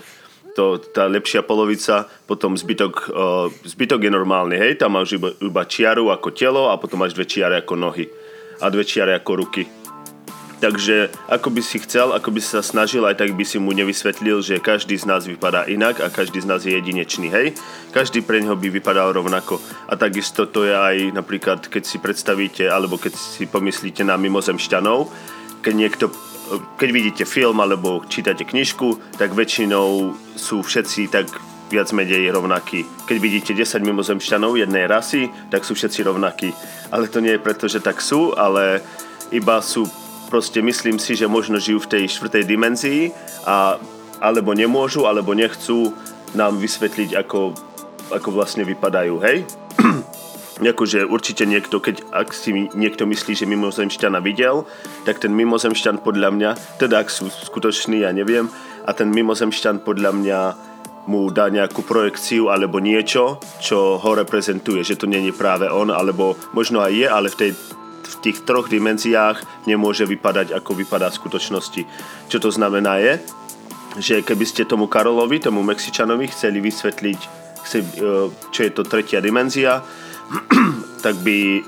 to, 0.60 0.76
tá 0.92 1.08
lepšia 1.08 1.40
polovica, 1.40 2.04
potom 2.28 2.52
zbytok, 2.52 2.94
uh, 3.08 3.48
zbytok 3.64 4.04
je 4.04 4.12
normálny, 4.12 4.60
hej, 4.60 4.76
tam 4.76 5.00
máš 5.00 5.16
iba, 5.16 5.32
iba 5.40 5.64
čiaru 5.64 6.12
ako 6.12 6.36
telo 6.36 6.68
a 6.68 6.76
potom 6.76 7.00
máš 7.00 7.16
dve 7.16 7.24
čiare 7.24 7.64
ako 7.64 7.80
nohy 7.80 8.04
a 8.60 8.68
dve 8.68 8.84
čiare 8.84 9.16
ako 9.16 9.32
ruky. 9.40 9.64
Takže 10.60 11.08
ako 11.32 11.48
by 11.56 11.62
si 11.64 11.80
chcel, 11.80 12.12
ako 12.12 12.36
by 12.36 12.40
si 12.44 12.52
sa 12.52 12.60
snažil, 12.60 13.08
aj 13.08 13.16
tak 13.16 13.32
by 13.32 13.48
si 13.48 13.56
mu 13.56 13.72
nevysvetlil, 13.72 14.44
že 14.44 14.60
každý 14.60 15.00
z 15.00 15.08
nás 15.08 15.24
vypadá 15.24 15.64
inak 15.64 16.04
a 16.04 16.12
každý 16.12 16.44
z 16.44 16.46
nás 16.52 16.68
je 16.68 16.76
jedinečný, 16.76 17.32
hej? 17.32 17.56
Každý 17.96 18.20
pre 18.20 18.44
neho 18.44 18.52
by 18.52 18.68
vypadal 18.68 19.16
rovnako. 19.16 19.56
A 19.88 19.96
takisto 19.96 20.44
to 20.44 20.68
je 20.68 20.76
aj 20.76 21.16
napríklad, 21.16 21.64
keď 21.64 21.88
si 21.88 21.96
predstavíte, 21.96 22.68
alebo 22.68 23.00
keď 23.00 23.16
si 23.16 23.48
pomyslíte 23.48 24.04
na 24.04 24.20
mimozemšťanov, 24.20 25.08
keď 25.64 25.72
niekto 25.72 26.12
keď 26.78 26.88
vidíte 26.90 27.25
film 27.28 27.62
alebo 27.62 28.02
čítate 28.11 28.42
knižku, 28.42 29.19
tak 29.19 29.37
väčšinou 29.37 30.14
sú 30.35 30.62
všetci 30.66 31.11
tak 31.12 31.30
viac 31.71 31.95
menej 31.95 32.35
rovnakí. 32.35 32.83
Keď 33.07 33.16
vidíte 33.23 33.52
10 33.54 33.87
mimozemšťanov 33.87 34.59
jednej 34.59 34.90
rasy, 34.90 35.30
tak 35.54 35.62
sú 35.62 35.78
všetci 35.78 36.02
rovnakí. 36.02 36.50
Ale 36.90 37.07
to 37.07 37.23
nie 37.23 37.38
je 37.38 37.45
preto, 37.45 37.71
že 37.71 37.78
tak 37.78 38.02
sú, 38.02 38.35
ale 38.35 38.83
iba 39.30 39.62
sú 39.62 39.87
proste 40.30 40.62
myslím 40.62 40.99
si, 40.99 41.14
že 41.14 41.30
možno 41.30 41.59
žijú 41.59 41.83
v 41.87 41.90
tej 41.99 42.02
štvrtej 42.11 42.42
dimenzii 42.47 43.02
a 43.47 43.78
alebo 44.21 44.52
nemôžu, 44.52 45.09
alebo 45.09 45.33
nechcú 45.33 45.97
nám 46.37 46.61
vysvetliť, 46.61 47.16
ako, 47.16 47.57
ako 48.12 48.28
vlastne 48.30 48.69
vypadajú, 48.69 49.16
hej? 49.25 49.49
akože 50.68 51.08
určite 51.08 51.48
niekto, 51.48 51.80
keď 51.80 52.04
ak 52.12 52.36
si 52.36 52.68
niekto 52.76 53.08
myslí, 53.08 53.32
že 53.32 53.48
mimozemšťana 53.48 54.20
videl, 54.20 54.68
tak 55.08 55.22
ten 55.22 55.32
mimozemšťan 55.32 56.04
podľa 56.04 56.28
mňa, 56.36 56.50
teda 56.76 57.00
ak 57.00 57.08
sú 57.08 57.32
skutoční, 57.32 58.04
ja 58.04 58.12
neviem, 58.12 58.52
a 58.84 58.90
ten 58.92 59.08
mimozemšťan 59.08 59.80
podľa 59.80 60.12
mňa 60.12 60.40
mu 61.08 61.32
dá 61.32 61.48
nejakú 61.48 61.80
projekciu 61.80 62.52
alebo 62.52 62.76
niečo, 62.76 63.40
čo 63.62 63.96
ho 63.96 64.10
reprezentuje, 64.12 64.84
že 64.84 65.00
to 65.00 65.08
není 65.08 65.32
práve 65.32 65.64
on, 65.72 65.88
alebo 65.88 66.36
možno 66.52 66.84
aj 66.84 66.92
je, 66.92 67.06
ale 67.08 67.28
v 67.32 67.38
tej 67.38 67.52
v 68.10 68.16
tých 68.18 68.42
troch 68.42 68.66
dimenziách 68.66 69.64
nemôže 69.70 70.02
vypadať, 70.02 70.52
ako 70.52 70.74
vypadá 70.74 71.08
v 71.14 71.18
skutočnosti. 71.22 71.82
Čo 72.26 72.38
to 72.42 72.50
znamená 72.50 72.98
je, 72.98 73.22
že 74.02 74.26
keby 74.26 74.44
ste 74.46 74.66
tomu 74.66 74.90
Karolovi, 74.90 75.38
tomu 75.38 75.62
Mexičanovi 75.62 76.26
chceli 76.30 76.58
vysvetliť, 76.58 77.20
e, 77.22 77.28
čo 78.50 78.60
je 78.60 78.70
to 78.74 78.82
tretia 78.82 79.22
dimenzia, 79.22 79.82
tak 81.04 81.18
by 81.20 81.64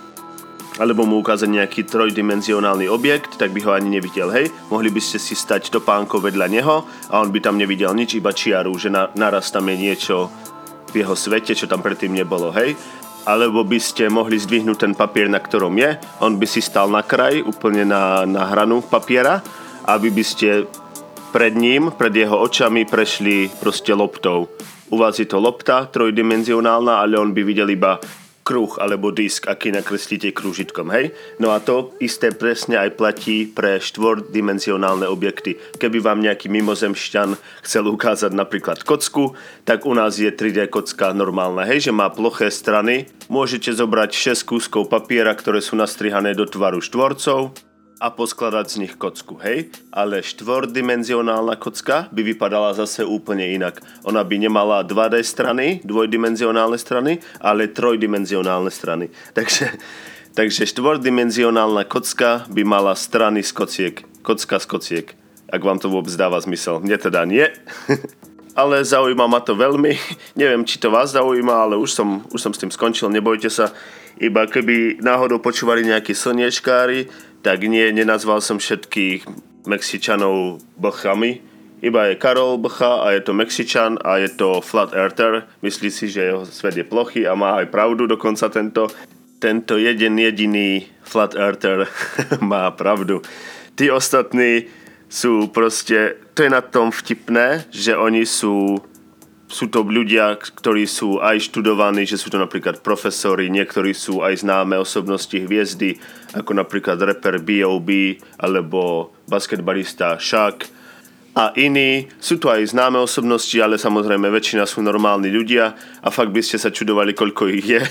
alebo 0.80 1.04
mu 1.04 1.20
ukázať 1.20 1.52
nejaký 1.52 1.84
trojdimenzionálny 1.84 2.88
objekt, 2.88 3.36
tak 3.36 3.52
by 3.52 3.60
ho 3.60 3.76
ani 3.76 4.00
nevidel, 4.00 4.32
hej. 4.32 4.48
Mohli 4.72 4.88
by 4.88 5.00
ste 5.04 5.20
si 5.20 5.36
stať 5.36 5.68
topánko 5.68 6.24
vedľa 6.24 6.48
neho 6.48 6.88
a 7.12 7.20
on 7.20 7.28
by 7.28 7.44
tam 7.44 7.60
nevidel 7.60 7.92
nič, 7.92 8.16
iba 8.16 8.32
čiaru, 8.32 8.72
že 8.80 8.88
na, 8.88 9.12
naraz 9.12 9.52
tam 9.52 9.68
je 9.68 9.76
niečo 9.76 10.32
v 10.88 11.04
jeho 11.04 11.12
svete, 11.12 11.52
čo 11.52 11.68
tam 11.68 11.84
predtým 11.84 12.16
nebolo, 12.16 12.48
hej 12.56 12.72
alebo 13.22 13.62
by 13.62 13.78
ste 13.78 14.10
mohli 14.10 14.34
zdvihnúť 14.34 14.78
ten 14.78 14.94
papier, 14.98 15.30
na 15.30 15.38
ktorom 15.38 15.78
je, 15.78 15.94
on 16.18 16.42
by 16.42 16.46
si 16.46 16.58
stal 16.58 16.90
na 16.90 17.06
kraj, 17.06 17.38
úplne 17.38 17.86
na, 17.86 18.26
na 18.26 18.50
hranu 18.50 18.82
papiera, 18.82 19.38
aby 19.86 20.10
by 20.10 20.24
ste 20.26 20.66
pred 21.30 21.54
ním, 21.54 21.94
pred 21.94 22.12
jeho 22.12 22.34
očami 22.34 22.84
prešli 22.84 23.46
proste 23.62 23.94
loptou. 23.94 24.50
U 24.92 25.00
vás 25.00 25.16
je 25.16 25.24
to 25.24 25.40
lopta 25.40 25.88
trojdimenzionálna, 25.88 27.00
ale 27.00 27.16
on 27.16 27.32
by 27.32 27.46
videl 27.46 27.70
iba 27.70 27.96
kruh 28.52 28.76
alebo 28.76 29.08
disk, 29.08 29.48
aký 29.48 29.72
nakreslíte 29.72 30.28
krúžitkom, 30.36 30.92
hej? 30.92 31.16
No 31.40 31.56
a 31.56 31.58
to 31.64 31.96
isté 32.04 32.36
presne 32.36 32.76
aj 32.76 33.00
platí 33.00 33.48
pre 33.48 33.80
štvordimenzionálne 33.80 35.08
objekty. 35.08 35.56
Keby 35.80 36.04
vám 36.04 36.20
nejaký 36.20 36.52
mimozemšťan 36.52 37.40
chcel 37.64 37.88
ukázať 37.88 38.36
napríklad 38.36 38.84
kocku, 38.84 39.32
tak 39.64 39.88
u 39.88 39.96
nás 39.96 40.20
je 40.20 40.28
3D 40.28 40.68
kocka 40.68 41.16
normálna, 41.16 41.64
hej, 41.64 41.88
že 41.88 41.96
má 41.96 42.12
ploché 42.12 42.52
strany. 42.52 43.08
Môžete 43.32 43.72
zobrať 43.72 44.36
6 44.36 44.44
kúskov 44.44 44.92
papiera, 44.92 45.32
ktoré 45.32 45.64
sú 45.64 45.72
nastrihané 45.80 46.36
do 46.36 46.44
tvaru 46.44 46.84
štvorcov, 46.84 47.71
a 48.02 48.10
poskladať 48.10 48.66
z 48.66 48.76
nich 48.82 48.94
kocku, 48.98 49.38
hej? 49.38 49.70
Ale 49.94 50.26
štvordimenzionálna 50.26 51.54
kocka 51.54 52.10
by 52.10 52.34
vypadala 52.34 52.74
zase 52.74 53.06
úplne 53.06 53.54
inak. 53.54 53.78
Ona 54.02 54.26
by 54.26 54.42
nemala 54.42 54.82
2D 54.82 55.22
strany, 55.22 55.78
dvojdimenzionálne 55.86 56.74
strany, 56.82 57.22
ale 57.38 57.70
trojdimenzionálne 57.70 58.74
strany. 58.74 59.06
Takže, 59.38 59.70
takže 60.34 60.66
štvordimenzionálna 60.66 61.86
kocka 61.86 62.50
by 62.50 62.66
mala 62.66 62.98
strany 62.98 63.46
z 63.46 63.54
kociek. 63.54 63.96
Kocka 64.26 64.58
z 64.58 64.66
kociek. 64.66 65.06
Ak 65.52 65.62
vám 65.62 65.78
to 65.78 65.86
vôbec 65.86 66.10
dáva 66.18 66.42
zmysel. 66.42 66.82
Mne 66.82 66.98
teda 66.98 67.22
nie. 67.22 67.46
ale 68.52 68.84
zaujíma 68.84 69.28
ma 69.28 69.40
to 69.40 69.56
veľmi. 69.56 69.96
Neviem, 70.40 70.64
či 70.64 70.80
to 70.80 70.92
vás 70.92 71.12
zaujíma, 71.14 71.68
ale 71.68 71.74
už 71.78 71.90
som, 71.92 72.24
už 72.32 72.40
som 72.40 72.52
s 72.52 72.60
tým 72.60 72.72
skončil, 72.72 73.08
nebojte 73.08 73.48
sa. 73.48 73.72
Iba 74.20 74.44
keby 74.46 75.00
náhodou 75.00 75.40
počúvali 75.40 75.82
nejakí 75.88 76.12
slniečkári, 76.12 77.08
tak 77.42 77.66
nie, 77.66 77.90
nenazval 77.90 78.38
som 78.38 78.62
všetkých 78.62 79.26
Mexičanov 79.66 80.62
blchami. 80.78 81.42
Iba 81.82 82.14
je 82.14 82.14
Karol 82.14 82.62
Blcha 82.62 83.02
a 83.02 83.10
je 83.10 83.26
to 83.26 83.34
Mexičan 83.34 83.98
a 84.06 84.22
je 84.22 84.30
to 84.30 84.62
Flat 84.62 84.94
Earther. 84.94 85.50
Myslí 85.66 85.90
si, 85.90 86.06
že 86.06 86.30
jeho 86.30 86.46
svet 86.46 86.78
je 86.78 86.86
plochý 86.86 87.26
a 87.26 87.34
má 87.34 87.58
aj 87.58 87.74
pravdu 87.74 88.06
dokonca 88.06 88.46
tento. 88.46 88.86
Tento 89.42 89.74
jeden 89.74 90.22
jediný 90.22 90.86
Flat 91.02 91.34
Earther 91.34 91.90
má 92.38 92.70
pravdu. 92.70 93.18
Tí 93.74 93.90
ostatní 93.90 94.70
sú 95.10 95.50
proste... 95.50 96.14
To 96.38 96.46
je 96.46 96.50
na 96.54 96.62
tom 96.62 96.94
vtipné, 96.94 97.66
že 97.74 97.98
oni 97.98 98.22
sú 98.22 98.78
sú 99.52 99.68
to 99.68 99.84
ľudia, 99.84 100.40
ktorí 100.40 100.88
sú 100.88 101.20
aj 101.20 101.52
študovaní, 101.52 102.08
že 102.08 102.16
sú 102.16 102.32
to 102.32 102.40
napríklad 102.40 102.80
profesori, 102.80 103.52
niektorí 103.52 103.92
sú 103.92 104.24
aj 104.24 104.40
známe 104.40 104.80
osobnosti 104.80 105.36
hviezdy, 105.36 106.00
ako 106.32 106.56
napríklad 106.56 106.96
rapper 106.96 107.36
B.O.B. 107.36 108.16
alebo 108.40 109.12
basketbalista 109.28 110.16
Shaq 110.16 110.64
a 111.36 111.52
iní. 111.60 112.08
Sú 112.16 112.40
to 112.40 112.48
aj 112.48 112.72
známe 112.72 112.96
osobnosti, 112.96 113.56
ale 113.60 113.76
samozrejme 113.76 114.32
väčšina 114.32 114.64
sú 114.64 114.80
normálni 114.80 115.28
ľudia 115.28 115.76
a 116.00 116.08
fakt 116.08 116.32
by 116.32 116.40
ste 116.40 116.56
sa 116.56 116.72
čudovali, 116.72 117.12
koľko 117.12 117.52
ich 117.52 117.68
je. 117.76 117.82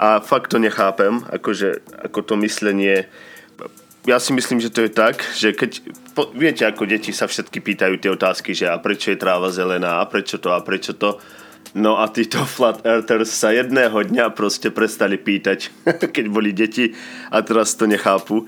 A 0.00 0.20
fakt 0.24 0.52
to 0.52 0.60
nechápem, 0.60 1.24
akože, 1.28 1.84
ako 2.08 2.20
to 2.24 2.34
myslenie 2.40 3.08
ja 4.06 4.22
si 4.22 4.30
myslím, 4.30 4.62
že 4.62 4.70
to 4.70 4.86
je 4.86 4.90
tak, 4.94 5.18
že 5.34 5.50
keď, 5.50 5.82
po, 6.14 6.30
viete, 6.30 6.62
ako 6.62 6.86
deti 6.86 7.10
sa 7.10 7.26
všetky 7.26 7.58
pýtajú 7.58 7.98
tie 7.98 8.14
otázky, 8.14 8.54
že 8.54 8.70
a 8.70 8.78
prečo 8.78 9.10
je 9.10 9.18
tráva 9.18 9.50
zelená, 9.50 9.98
a 9.98 10.06
prečo 10.06 10.38
to, 10.38 10.54
a 10.54 10.62
prečo 10.62 10.94
to. 10.94 11.18
No 11.74 11.98
a 11.98 12.06
títo 12.06 12.46
flat 12.56 12.86
earthers 12.86 13.34
sa 13.34 13.50
jedného 13.50 13.98
dňa 14.06 14.30
proste 14.32 14.70
prestali 14.70 15.18
pýtať, 15.18 15.74
keď 16.14 16.24
boli 16.30 16.54
deti 16.54 16.94
a 17.34 17.42
teraz 17.42 17.74
to 17.74 17.90
nechápu, 17.90 18.46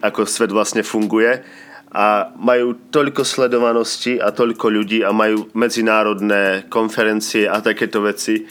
ako 0.00 0.24
svet 0.24 0.50
vlastne 0.50 0.80
funguje. 0.80 1.44
A 1.92 2.32
majú 2.40 2.72
toľko 2.88 3.20
sledovanosti 3.20 4.16
a 4.16 4.32
toľko 4.32 4.72
ľudí 4.72 5.04
a 5.04 5.12
majú 5.12 5.52
medzinárodné 5.52 6.64
konferencie 6.72 7.44
a 7.44 7.60
takéto 7.60 8.00
veci, 8.00 8.48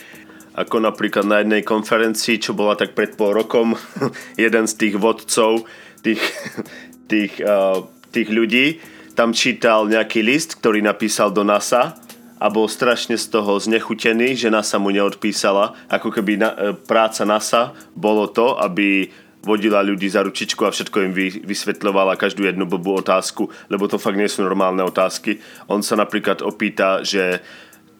ako 0.54 0.86
napríklad 0.86 1.26
na 1.26 1.42
jednej 1.42 1.66
konferencii, 1.66 2.38
čo 2.38 2.54
bola 2.54 2.78
tak 2.78 2.94
pred 2.94 3.18
pol 3.18 3.34
rokom, 3.34 3.74
jeden 4.38 4.70
z 4.70 4.74
tých 4.78 4.94
vodcov 4.94 5.66
tých, 6.02 6.22
tých, 7.10 7.32
uh, 7.40 7.86
tých 8.10 8.28
ľudí, 8.28 8.82
tam 9.14 9.32
čítal 9.32 9.86
nejaký 9.88 10.20
list, 10.20 10.58
ktorý 10.58 10.82
napísal 10.82 11.30
do 11.30 11.46
NASA 11.46 11.96
a 12.42 12.46
bol 12.50 12.66
strašne 12.66 13.14
z 13.14 13.30
toho 13.30 13.56
znechutený, 13.56 14.34
že 14.34 14.50
NASA 14.50 14.82
mu 14.82 14.90
neodpísala. 14.90 15.78
Ako 15.86 16.10
keby 16.10 16.32
na, 16.42 16.50
uh, 16.52 16.74
práca 16.74 17.22
NASA 17.22 17.72
bolo 17.94 18.28
to, 18.28 18.58
aby 18.58 19.08
vodila 19.42 19.82
ľudí 19.82 20.06
za 20.06 20.22
ručičku 20.22 20.62
a 20.62 20.70
všetko 20.70 20.96
im 21.02 21.12
vy, 21.12 21.42
vysvetľovala 21.42 22.14
každú 22.14 22.46
jednu 22.46 22.62
blbú 22.62 22.94
otázku, 23.02 23.50
lebo 23.66 23.90
to 23.90 23.98
fakt 23.98 24.14
nie 24.14 24.30
sú 24.30 24.46
normálne 24.46 24.86
otázky. 24.86 25.42
On 25.66 25.82
sa 25.82 25.98
napríklad 25.98 26.46
opýta, 26.46 27.02
že 27.02 27.42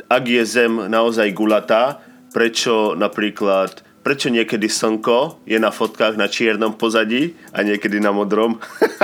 ak 0.06 0.22
je 0.22 0.42
Zem 0.46 0.86
naozaj 0.86 1.34
gulatá, 1.34 1.98
prečo 2.30 2.94
napríklad 2.94 3.82
prečo 4.02 4.28
niekedy 4.28 4.66
slnko 4.66 5.46
je 5.46 5.58
na 5.62 5.70
fotkách 5.70 6.18
na 6.18 6.26
čiernom 6.26 6.74
pozadí 6.74 7.38
a 7.54 7.62
niekedy 7.62 8.02
na 8.02 8.10
modrom. 8.10 8.58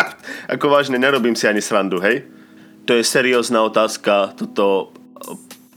Ako 0.52 0.68
vážne, 0.68 0.98
nerobím 0.98 1.38
si 1.38 1.46
ani 1.46 1.62
srandu, 1.62 2.02
hej? 2.02 2.26
To 2.90 2.98
je 2.98 3.06
seriózna 3.06 3.62
otázka 3.62 4.34
toto 4.34 4.90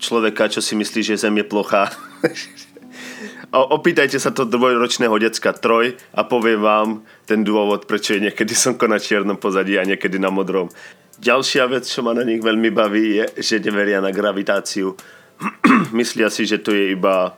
človeka, 0.01 0.49
čo 0.49 0.59
si 0.59 0.73
myslí, 0.73 1.13
že 1.13 1.21
Zem 1.21 1.37
je 1.37 1.45
plochá. 1.45 1.93
Opýtajte 3.51 4.15
sa 4.15 4.31
to 4.31 4.47
dvojročného 4.47 5.11
decka 5.19 5.51
Troj 5.51 5.99
a 6.15 6.23
poviem 6.23 6.63
vám 6.63 6.89
ten 7.27 7.43
dôvod, 7.43 7.83
prečo 7.83 8.15
je 8.15 8.31
niekedy 8.31 8.55
slnko 8.55 8.87
na 8.87 8.95
čiernom 8.95 9.35
pozadí 9.35 9.75
a 9.75 9.83
niekedy 9.83 10.17
na 10.17 10.31
modrom. 10.31 10.71
Ďalšia 11.19 11.67
vec, 11.67 11.83
čo 11.83 12.01
ma 12.01 12.15
na 12.15 12.23
nich 12.23 12.39
veľmi 12.39 12.71
baví, 12.71 13.21
je, 13.21 13.25
že 13.43 13.61
neveria 13.61 13.99
na 13.99 14.15
gravitáciu. 14.15 14.95
Myslia 15.99 16.31
si, 16.31 16.47
že 16.47 16.63
to 16.63 16.71
je 16.71 16.95
iba 16.95 17.35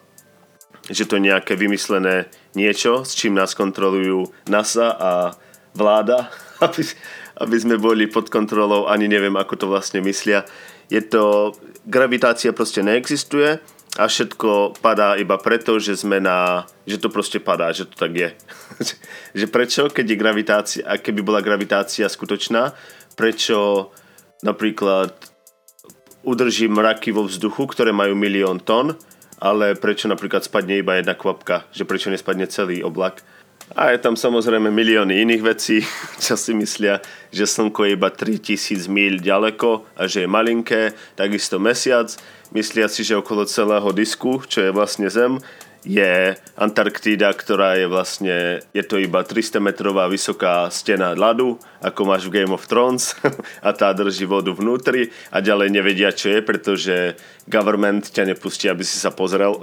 že 0.89 1.07
to 1.07 1.15
je 1.15 1.27
nejaké 1.31 1.55
vymyslené 1.55 2.27
niečo, 2.59 3.07
s 3.07 3.15
čím 3.15 3.39
nás 3.39 3.55
kontrolujú 3.55 4.27
NASA 4.51 4.91
a 4.91 5.11
vláda, 5.71 6.27
aby, 6.65 6.83
aby 7.39 7.55
sme 7.55 7.75
boli 7.79 8.11
pod 8.11 8.27
kontrolou, 8.27 8.91
ani 8.91 9.07
neviem, 9.07 9.35
ako 9.39 9.53
to 9.55 9.65
vlastne 9.71 10.03
myslia. 10.03 10.43
Je 10.91 10.99
to, 10.99 11.55
gravitácia 11.87 12.51
proste 12.51 12.83
neexistuje 12.83 13.63
a 13.93 14.03
všetko 14.09 14.81
padá 14.81 15.15
iba 15.15 15.37
preto, 15.37 15.77
že 15.77 15.95
sme 15.95 16.17
na, 16.17 16.65
že 16.89 16.97
to 16.97 17.13
proste 17.13 17.39
padá, 17.39 17.69
že 17.71 17.85
to 17.87 17.95
tak 17.95 18.11
je. 18.11 18.29
že 19.39 19.45
prečo, 19.47 19.87
keď 19.87 20.05
je 20.05 20.17
gravitácia, 20.17 20.83
a 20.83 20.99
keby 20.99 21.21
bola 21.21 21.45
gravitácia 21.45 22.09
skutočná, 22.09 22.73
prečo 23.13 23.89
napríklad 24.43 25.13
udržím 26.23 26.79
mraky 26.79 27.11
vo 27.11 27.27
vzduchu, 27.27 27.67
ktoré 27.69 27.91
majú 27.91 28.15
milión 28.15 28.59
tón, 28.59 28.95
ale 29.39 29.77
prečo 29.77 30.09
napríklad 30.09 30.45
spadne 30.45 30.81
iba 30.81 30.97
jedna 30.97 31.13
kvapka, 31.17 31.65
že 31.73 31.87
prečo 31.87 32.09
nespadne 32.13 32.49
celý 32.49 32.83
oblak. 32.83 33.21
A 33.73 33.95
je 33.95 33.97
tam 34.03 34.13
samozrejme 34.13 34.69
milióny 34.69 35.23
iných 35.23 35.43
vecí, 35.43 35.81
čo 36.23 36.35
si 36.35 36.51
myslia, 36.53 36.99
že 37.33 37.47
Slnko 37.47 37.87
je 37.87 37.95
iba 37.95 38.09
3000 38.11 38.85
míľ 38.91 39.13
ďaleko 39.23 39.69
a 39.97 40.05
že 40.05 40.25
je 40.25 40.29
malinké, 40.29 40.93
takisto 41.15 41.57
mesiac 41.57 42.11
myslia 42.53 42.85
si, 42.87 43.01
že 43.01 43.17
okolo 43.17 43.49
celého 43.49 43.89
disku, 43.91 44.45
čo 44.45 44.61
je 44.61 44.71
vlastne 44.71 45.09
Zem, 45.09 45.41
je 45.83 46.35
Antarktída, 46.55 47.35
ktorá 47.35 47.75
je 47.75 47.85
vlastne, 47.91 48.35
je 48.71 48.83
to 48.87 48.95
iba 48.99 49.23
300 49.23 49.59
metrová 49.59 50.07
vysoká 50.07 50.71
stena 50.71 51.11
ľadu, 51.11 51.59
ako 51.83 52.01
máš 52.07 52.31
v 52.31 52.39
Game 52.39 52.55
of 52.55 52.67
Thrones 52.67 53.19
a 53.67 53.69
tá 53.75 53.91
drží 53.91 54.23
vodu 54.23 54.55
vnútri 54.55 55.11
a 55.29 55.43
ďalej 55.43 55.69
nevedia, 55.75 56.15
čo 56.15 56.31
je, 56.31 56.39
pretože 56.39 56.95
government 57.51 58.09
ťa 58.09 58.31
nepustí, 58.31 58.71
aby 58.71 58.81
si 58.87 58.95
sa 58.95 59.11
pozrel. 59.11 59.59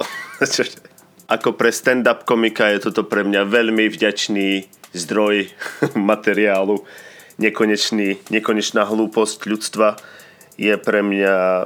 ako 1.35 1.57
pre 1.57 1.73
stand-up 1.73 2.29
komika 2.29 2.69
je 2.69 2.91
toto 2.91 3.09
pre 3.09 3.25
mňa 3.25 3.49
veľmi 3.49 3.89
vďačný 3.89 4.69
zdroj 4.93 5.49
materiálu. 5.97 6.85
Nekonečný, 7.41 8.21
nekonečná 8.29 8.85
hlúposť 8.85 9.49
ľudstva 9.49 9.97
je 10.61 10.77
pre 10.77 11.01
mňa 11.01 11.65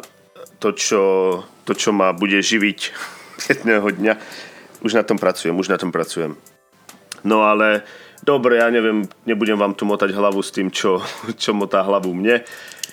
to, 0.63 0.71
čo, 0.71 1.03
to, 1.67 1.73
čo 1.75 1.91
ma 1.91 2.15
bude 2.15 2.39
živiť 2.39 2.95
jedného 3.51 3.87
dňa. 3.91 4.15
Už 4.85 4.95
na 4.95 5.03
tom 5.03 5.17
pracujem, 5.17 5.57
už 5.57 5.73
na 5.73 5.79
tom 5.81 5.89
pracujem. 5.89 6.37
No 7.25 7.49
ale 7.49 7.83
dobre, 8.21 8.61
ja 8.61 8.69
neviem, 8.69 9.09
nebudem 9.25 9.57
vám 9.57 9.73
tu 9.73 9.89
motať 9.89 10.13
hlavu 10.13 10.45
s 10.45 10.53
tým, 10.53 10.69
čo, 10.69 11.01
čo 11.41 11.57
motá 11.57 11.81
hlavu 11.81 12.13
mne. 12.13 12.45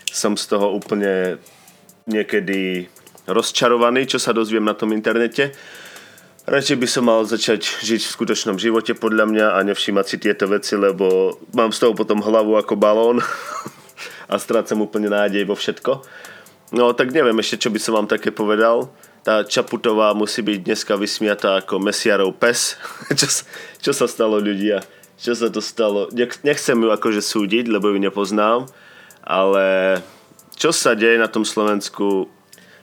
Som 0.07 0.39
z 0.39 0.55
toho 0.55 0.71
úplne 0.71 1.39
niekedy 2.07 2.87
rozčarovaný, 3.27 4.07
čo 4.07 4.17
sa 4.17 4.33
dozviem 4.33 4.63
na 4.63 4.73
tom 4.73 4.95
internete. 4.95 5.53
Radšej 6.41 6.77
by 6.81 6.87
som 6.89 7.05
mal 7.05 7.21
začať 7.21 7.61
žiť 7.85 8.01
v 8.01 8.15
skutočnom 8.17 8.57
živote 8.57 8.97
podľa 8.97 9.29
mňa 9.29 9.47
a 9.55 9.59
nevšímať 9.61 10.05
si 10.09 10.17
tieto 10.17 10.49
veci, 10.49 10.73
lebo 10.73 11.37
mám 11.53 11.69
z 11.69 11.85
toho 11.85 11.93
potom 11.93 12.17
hlavu 12.17 12.57
ako 12.57 12.73
balón 12.81 13.21
a 14.31 14.35
strácam 14.41 14.81
úplne 14.81 15.13
nádej 15.13 15.45
vo 15.45 15.53
všetko. 15.53 16.01
No 16.73 16.97
tak 16.97 17.13
neviem 17.13 17.37
ešte, 17.37 17.67
čo 17.67 17.69
by 17.69 17.77
som 17.77 17.93
vám 18.01 18.09
také 18.09 18.33
povedal. 18.33 18.89
Tá 19.21 19.45
Čaputová 19.45 20.17
musí 20.17 20.41
byť 20.41 20.65
dneska 20.65 20.97
vysmiatá 20.97 21.61
ako 21.61 21.77
mesiarov 21.77 22.33
pes. 22.41 22.73
čo, 23.19 23.29
čo 23.77 23.91
sa 23.93 24.09
stalo 24.09 24.41
ľudia? 24.41 24.81
Čo 25.21 25.37
sa 25.37 25.47
to 25.53 25.61
stalo? 25.61 26.09
Nechcem 26.41 26.77
ju 26.81 26.89
akože 26.89 27.21
súdiť, 27.21 27.69
lebo 27.69 27.93
ju 27.93 28.01
nepoznám, 28.01 28.65
ale 29.21 30.01
čo 30.57 30.73
sa 30.73 30.97
deje 30.97 31.21
na 31.21 31.29
tom 31.29 31.45
Slovensku? 31.45 32.25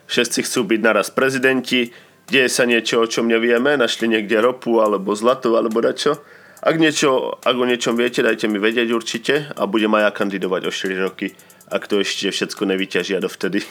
Všetci 0.07 0.47
chcú 0.47 0.63
byť 0.63 0.79
naraz 0.79 1.11
prezidenti, 1.11 1.91
deje 2.31 2.47
sa 2.47 2.63
niečo, 2.63 3.03
o 3.03 3.11
čom 3.11 3.27
nevieme, 3.27 3.75
našli 3.75 4.07
niekde 4.07 4.39
ropu 4.39 4.79
alebo 4.79 5.11
zlato 5.19 5.59
alebo 5.59 5.83
dačo. 5.83 6.23
Ak, 6.63 6.79
niečo, 6.79 7.35
ak 7.43 7.55
o 7.55 7.67
niečom 7.67 7.99
viete, 7.99 8.23
dajte 8.23 8.47
mi 8.47 8.63
vedieť 8.63 8.87
určite 8.95 9.51
a 9.59 9.67
budem 9.67 9.91
aj 9.99 10.07
ja 10.07 10.11
kandidovať 10.15 10.61
o 10.67 10.71
4 10.71 11.03
roky 11.03 11.35
ak 11.69 11.85
to 11.85 12.01
ešte 12.01 12.33
všetko 12.33 12.65
nevyťažia 12.65 13.21
dovtedy. 13.21 13.61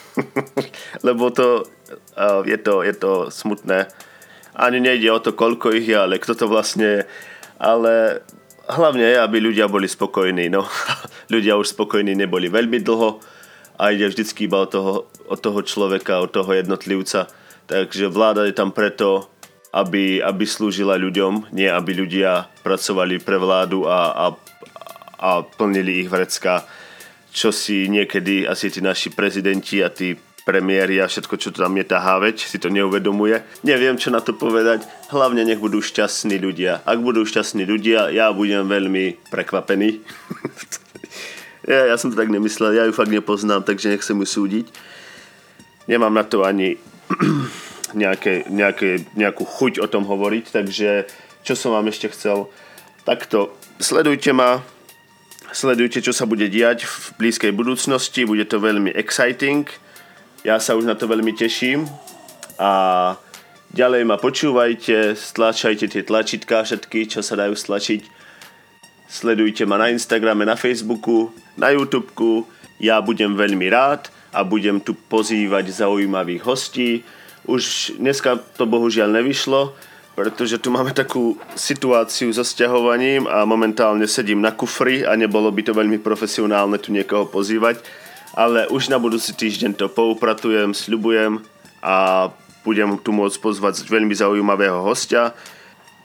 Lebo 1.07 1.35
to, 1.35 1.67
uh, 2.14 2.47
je 2.47 2.59
to, 2.59 2.87
je 2.87 2.95
to 2.95 3.12
smutné. 3.35 3.90
Ani 4.55 4.78
nejde 4.78 5.11
o 5.11 5.19
to, 5.19 5.35
koľko 5.35 5.75
ich 5.75 5.87
je, 5.90 5.99
ale 5.99 6.23
kto 6.23 6.35
to 6.35 6.47
vlastne 6.47 6.87
je. 6.87 7.02
Ale 7.59 8.23
hlavne 8.71 9.02
je, 9.02 9.19
aby 9.19 9.37
ľudia 9.43 9.67
boli 9.67 9.90
spokojní. 9.90 10.47
No, 10.47 10.67
ľudia 11.35 11.59
už 11.59 11.75
spokojní 11.75 12.14
neboli 12.14 12.47
veľmi 12.47 12.78
dlho 12.87 13.19
a 13.78 13.95
ide 13.95 14.11
vždycky 14.11 14.47
iba 14.47 14.62
o 14.62 14.71
toho, 14.71 15.11
o 15.26 15.37
toho 15.38 15.61
človeka, 15.62 16.23
o 16.23 16.31
toho 16.31 16.50
jednotlivca. 16.55 17.31
Takže 17.67 18.11
vláda 18.11 18.47
je 18.47 18.55
tam 18.55 18.71
preto, 18.71 19.26
aby, 19.75 20.25
aby 20.25 20.45
slúžila 20.49 20.97
ľuďom, 20.97 21.52
nie 21.52 21.69
aby 21.69 21.93
ľudia 21.93 22.49
pracovali 22.65 23.21
pre 23.21 23.37
vládu 23.37 23.84
a, 23.84 23.99
a, 24.11 24.26
a 25.21 25.30
plnili 25.45 26.06
ich 26.06 26.08
vrecka 26.08 26.65
čo 27.32 27.52
si 27.52 27.86
niekedy 27.86 28.49
asi 28.49 28.73
tí 28.73 28.80
naši 28.80 29.12
prezidenti 29.12 29.84
a 29.84 29.93
tí 29.93 30.17
premiéry 30.49 30.97
a 30.97 31.04
všetko, 31.04 31.36
čo 31.36 31.52
tam 31.52 31.76
je 31.76 31.84
tá 31.84 32.00
háveč, 32.00 32.49
si 32.49 32.56
to 32.56 32.73
neuvedomuje. 32.73 33.45
Neviem, 33.69 34.00
čo 34.00 34.08
na 34.08 34.25
to 34.25 34.32
povedať. 34.32 34.80
Hlavne 35.12 35.45
nech 35.45 35.60
budú 35.60 35.84
šťastní 35.84 36.41
ľudia. 36.41 36.80
Ak 36.88 37.04
budú 37.04 37.28
šťastní 37.28 37.69
ľudia, 37.69 38.08
ja 38.08 38.32
budem 38.32 38.64
veľmi 38.64 39.28
prekvapený. 39.28 40.00
ja, 41.73 41.93
ja 41.93 41.97
som 42.00 42.08
to 42.08 42.17
tak 42.17 42.32
nemyslel, 42.32 42.73
ja 42.73 42.88
ju 42.88 42.97
fakt 42.97 43.12
nepoznám, 43.12 43.60
takže 43.60 43.93
nechcem 43.93 44.17
ju 44.17 44.25
súdiť. 44.25 44.67
Nemám 45.84 46.17
na 46.17 46.25
to 46.25 46.49
ani 46.49 46.80
nejaké, 47.93 48.49
nejaké, 48.49 49.04
nejakú 49.21 49.45
chuť 49.45 49.84
o 49.84 49.86
tom 49.88 50.08
hovoriť, 50.08 50.49
takže 50.49 51.04
čo 51.45 51.52
som 51.60 51.76
vám 51.76 51.93
ešte 51.93 52.08
chcel, 52.08 52.49
takto 53.04 53.52
sledujte 53.76 54.32
ma, 54.32 54.64
Sledujte, 55.49 56.04
čo 56.04 56.13
sa 56.13 56.28
bude 56.28 56.45
diať 56.52 56.84
v 56.84 57.25
blízkej 57.25 57.56
budúcnosti, 57.56 58.28
bude 58.28 58.45
to 58.45 58.61
veľmi 58.61 58.93
exciting. 58.93 59.65
Ja 60.45 60.61
sa 60.61 60.76
už 60.76 60.84
na 60.84 60.95
to 60.95 61.08
veľmi 61.08 61.32
teším 61.32 61.89
a 62.61 62.71
ďalej 63.73 64.04
ma 64.04 64.21
počúvajte, 64.21 65.17
stlačajte 65.17 65.89
tie 65.89 66.02
tlačítka 66.04 66.63
všetky, 66.63 67.08
čo 67.08 67.25
sa 67.25 67.34
dajú 67.34 67.56
stlačiť. 67.56 68.04
Sledujte 69.08 69.65
ma 69.65 69.80
na 69.80 69.89
Instagrame, 69.89 70.45
na 70.45 70.52
Facebooku, 70.52 71.32
na 71.56 71.73
YouTubeku. 71.73 72.45
Ja 72.76 73.00
budem 73.00 73.32
veľmi 73.32 73.73
rád 73.73 74.13
a 74.37 74.45
budem 74.45 74.84
tu 74.84 74.93
pozývať 74.95 75.73
zaujímavých 75.73 76.45
hostí. 76.45 77.02
Už 77.49 77.97
dneska 77.97 78.37
to 78.61 78.69
bohužiaľ 78.69 79.17
nevyšlo, 79.17 79.73
pretože 80.19 80.59
tu 80.59 80.75
máme 80.75 80.91
takú 80.91 81.39
situáciu 81.54 82.35
so 82.35 82.43
sťahovaním 82.43 83.31
a 83.31 83.47
momentálne 83.47 84.02
sedím 84.11 84.43
na 84.43 84.50
kufri 84.50 85.07
a 85.07 85.15
nebolo 85.15 85.47
by 85.54 85.63
to 85.63 85.71
veľmi 85.71 86.02
profesionálne 86.02 86.75
tu 86.83 86.91
niekoho 86.91 87.31
pozývať, 87.31 87.78
ale 88.35 88.67
už 88.67 88.91
na 88.91 88.99
budúci 88.99 89.31
týždeň 89.31 89.78
to 89.78 89.87
poupratujem, 89.87 90.75
sľubujem 90.75 91.39
a 91.87 92.26
budem 92.67 92.99
tu 92.99 93.15
môcť 93.15 93.39
pozvať 93.39 93.87
veľmi 93.87 94.11
zaujímavého 94.11 94.83
hostia, 94.83 95.39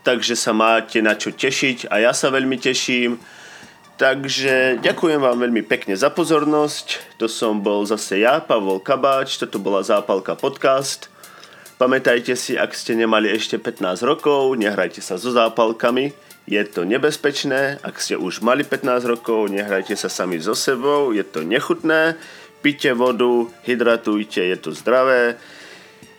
takže 0.05 0.37
sa 0.37 0.53
máte 0.53 1.01
na 1.01 1.17
čo 1.17 1.33
tešiť 1.33 1.89
a 1.89 2.05
ja 2.05 2.13
sa 2.13 2.29
veľmi 2.29 2.61
teším. 2.61 3.17
Takže 3.93 4.81
ďakujem 4.81 5.21
vám 5.21 5.37
veľmi 5.41 5.65
pekne 5.65 5.93
za 5.93 6.09
pozornosť. 6.13 7.17
To 7.21 7.29
som 7.29 7.61
bol 7.61 7.85
zase 7.85 8.21
ja, 8.21 8.41
Pavol 8.41 8.81
Kabáč, 8.81 9.41
toto 9.41 9.57
bola 9.57 9.85
Zápalka 9.85 10.33
podcast. 10.33 11.12
Pamätajte 11.83 12.39
si, 12.39 12.55
ak 12.55 12.71
ste 12.71 12.95
nemali 12.95 13.27
ešte 13.27 13.59
15 13.59 14.07
rokov, 14.07 14.55
nehrajte 14.55 15.03
sa 15.03 15.19
so 15.19 15.35
zápalkami, 15.35 16.15
je 16.47 16.63
to 16.63 16.87
nebezpečné, 16.87 17.83
ak 17.83 17.99
ste 17.99 18.15
už 18.15 18.39
mali 18.39 18.63
15 18.63 19.03
rokov, 19.03 19.51
nehrajte 19.51 19.91
sa 19.99 20.07
sami 20.07 20.39
so 20.39 20.55
sebou, 20.55 21.11
je 21.11 21.27
to 21.27 21.43
nechutné, 21.43 22.15
pite 22.63 22.87
vodu, 22.95 23.51
hydratujte, 23.67 24.47
je 24.47 24.57
to 24.63 24.71
zdravé. 24.71 25.35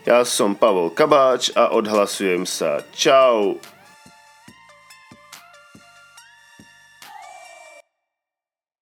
Ja 0.04 0.20
som 0.28 0.52
Pavol 0.52 0.92
Kabáč 0.92 1.56
a 1.56 1.72
odhlasujem 1.72 2.44
sa. 2.44 2.84
Čau. 2.92 3.56